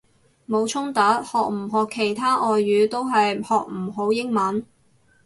[0.47, 4.65] 冇衝突，學唔學其他外語都係學唔好英文！